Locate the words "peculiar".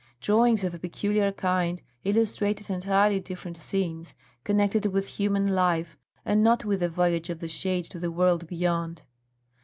0.79-1.31